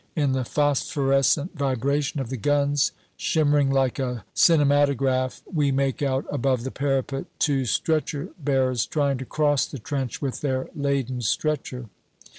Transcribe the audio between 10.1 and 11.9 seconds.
with their laden stretcher.